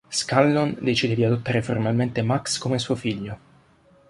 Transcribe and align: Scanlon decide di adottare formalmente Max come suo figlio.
Scanlon 0.09 0.79
decide 0.81 1.13
di 1.13 1.23
adottare 1.23 1.61
formalmente 1.61 2.23
Max 2.23 2.57
come 2.57 2.79
suo 2.79 2.95
figlio. 2.95 3.37